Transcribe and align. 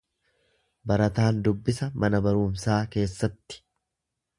Barataan 0.93 1.43
dubbisa 1.49 1.91
mana 2.05 2.25
barumsaa 2.31 2.83
keessatti. 2.97 3.67